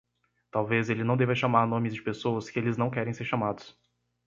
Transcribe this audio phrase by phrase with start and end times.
[0.49, 3.77] Talvez ele não deva chamar nomes de pessoas que eles não querem ser chamados.